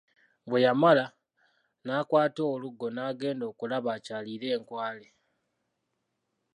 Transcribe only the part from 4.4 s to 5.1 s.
enkwale.